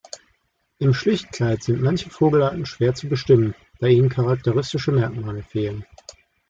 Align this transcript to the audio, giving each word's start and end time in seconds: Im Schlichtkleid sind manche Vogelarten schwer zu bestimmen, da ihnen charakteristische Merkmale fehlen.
Im 0.79 0.95
Schlichtkleid 0.95 1.61
sind 1.61 1.83
manche 1.83 2.09
Vogelarten 2.09 2.65
schwer 2.65 2.95
zu 2.95 3.07
bestimmen, 3.07 3.53
da 3.77 3.85
ihnen 3.85 4.09
charakteristische 4.09 4.91
Merkmale 4.91 5.43
fehlen. 5.43 5.85